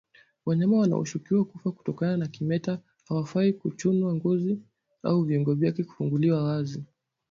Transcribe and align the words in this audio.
Wanyama 0.45 0.77
wanaoshukiwa 0.79 1.45
kufa 1.45 1.71
kutokana 1.71 2.17
na 2.17 2.27
kimeta 2.27 2.79
hawafai 3.09 3.53
kuchunwa 3.53 4.15
ngozi 4.15 4.59
au 5.03 5.23
viungo 5.23 5.53
vyake 5.55 5.83
kufunguliwa 5.83 6.43
wazi 6.43 6.83